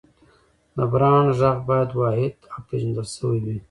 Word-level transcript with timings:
د 0.75 0.77
برانډ 0.91 1.27
غږ 1.39 1.57
باید 1.69 1.89
واحد 1.99 2.35
او 2.51 2.59
پېژندل 2.67 3.07
شوی 3.15 3.39
وي. 3.45 3.57